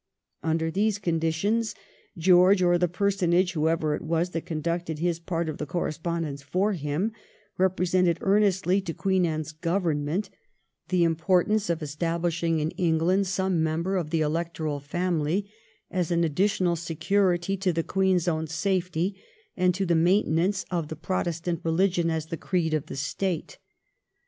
[0.41, 1.75] Under these conditions,
[2.17, 6.73] George, or the personage whoever it was that conducted his part of the correspondence for
[6.73, 7.11] him,
[7.59, 10.31] represented earnestly to Queen Anne's Government
[10.87, 15.51] the importance of estab lishing in England some member of the Electoral family
[15.91, 19.21] as an additional security to the Queen's own safety,
[19.55, 23.59] and to the maintenance of the Protestant reUgion as the creed of the State.